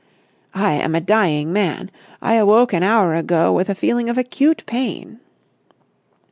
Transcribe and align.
"I 0.55 0.73
am 0.73 0.95
a 0.95 0.99
dying 0.99 1.53
man. 1.53 1.91
I 2.23 2.33
awoke 2.33 2.73
an 2.73 2.81
hour 2.81 3.13
ago 3.13 3.53
with 3.53 3.69
a 3.69 3.75
feeling 3.75 4.09
of 4.09 4.17
acute 4.17 4.63
pain...." 4.65 5.19